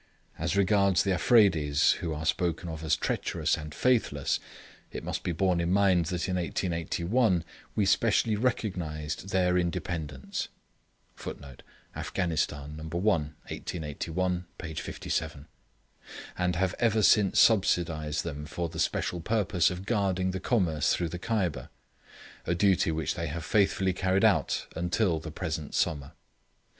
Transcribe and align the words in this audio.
As 0.39 0.57
regards 0.57 1.03
the 1.03 1.11
Afredis, 1.13 1.97
who 1.97 2.11
are 2.11 2.25
spoken 2.25 2.67
of 2.69 2.83
as 2.83 2.95
treacherous 2.95 3.55
and 3.55 3.71
faithless, 3.71 4.39
it 4.91 5.03
must 5.03 5.21
be 5.21 5.31
borne 5.31 5.61
in 5.61 5.71
mind 5.71 6.05
that 6.05 6.27
in 6.27 6.37
1881 6.37 7.43
we 7.75 7.85
specially 7.85 8.35
recognised 8.35 9.29
their 9.29 9.59
independence,[Footnote: 9.59 11.61
Afghanistan 11.95 12.77
No. 12.77 12.85
1, 12.85 12.95
1881, 13.11 14.45
page 14.57 14.81
57.] 14.81 15.45
and 16.35 16.55
have 16.55 16.73
ever 16.79 17.03
since 17.03 17.39
subsidised 17.39 18.23
them 18.23 18.47
for 18.47 18.69
the 18.69 18.79
special 18.79 19.21
purpose 19.21 19.69
of 19.69 19.85
guarding 19.85 20.31
the 20.31 20.39
commerce 20.39 20.95
through 20.95 21.09
the 21.09 21.19
Kyber; 21.19 21.69
a 22.47 22.55
duty 22.55 22.89
which 22.89 23.13
they 23.13 23.27
have 23.27 23.45
faithfully 23.45 23.93
carried 23.93 24.25
out 24.25 24.65
until 24.75 25.19
the 25.19 25.29
present 25.29 25.75
summer. 25.75 26.13